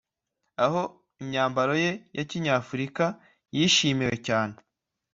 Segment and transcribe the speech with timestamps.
[0.65, 0.81] aho
[1.21, 3.05] imyambaro ye ya kinyafurika
[3.55, 4.55] yishimiwe cyane